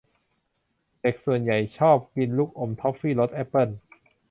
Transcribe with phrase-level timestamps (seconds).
[1.01, 3.69] เด็กส่วนใหญ่ชอบกินลูกอมทอฟฟี่รสแอปเปิ้ล